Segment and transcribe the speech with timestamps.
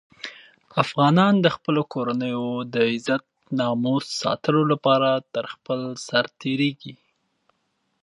[0.83, 6.93] افغانان د خپلو کورنیو د عزت او ناموس ساتلو لپاره تر خپل سر تېرېږي.